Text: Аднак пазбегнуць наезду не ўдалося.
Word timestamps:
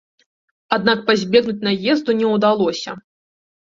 Аднак 0.77 1.05
пазбегнуць 1.11 1.65
наезду 1.71 2.11
не 2.25 2.35
ўдалося. 2.35 3.01